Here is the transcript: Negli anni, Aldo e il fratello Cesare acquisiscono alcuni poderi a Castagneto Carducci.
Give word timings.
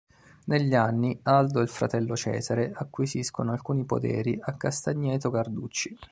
Negli 0.45 0.73
anni, 0.73 1.19
Aldo 1.21 1.59
e 1.59 1.61
il 1.61 1.69
fratello 1.69 2.15
Cesare 2.15 2.71
acquisiscono 2.73 3.51
alcuni 3.51 3.85
poderi 3.85 4.35
a 4.41 4.55
Castagneto 4.55 5.29
Carducci. 5.29 5.95